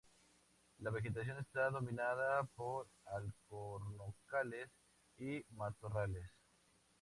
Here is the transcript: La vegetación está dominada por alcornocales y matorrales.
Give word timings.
La 0.79 0.89
vegetación 0.89 1.37
está 1.37 1.69
dominada 1.69 2.43
por 2.55 2.87
alcornocales 3.05 4.71
y 5.19 5.45
matorrales. 5.51 6.27